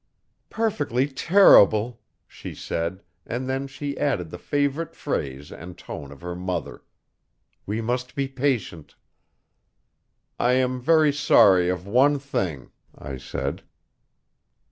'Perfectly 0.49 1.07
terrible!' 1.07 2.01
she 2.27 2.55
said, 2.55 3.03
and 3.23 3.47
then 3.47 3.67
she 3.67 3.95
added 3.99 4.31
the 4.31 4.39
favourite 4.39 4.95
phrase 4.95 5.51
and 5.51 5.77
tone 5.77 6.11
of 6.11 6.21
her 6.21 6.33
mother: 6.35 6.81
'We 7.67 7.81
must 7.81 8.15
be 8.15 8.27
patient.' 8.27 8.95
'I 10.39 10.53
am 10.53 10.81
very 10.81 11.13
sorry 11.13 11.69
of 11.69 11.85
one 11.85 12.17
thing,' 12.17 12.71
I 12.97 13.17
said. 13.17 13.61